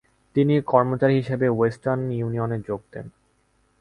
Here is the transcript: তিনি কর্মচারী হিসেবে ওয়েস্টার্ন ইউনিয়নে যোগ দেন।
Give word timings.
তিনি 0.35 0.53
কর্মচারী 0.63 1.15
হিসেবে 1.15 1.47
ওয়েস্টার্ন 1.49 2.01
ইউনিয়নে 2.11 2.57
যোগ 2.67 2.81
দেন। 2.91 3.05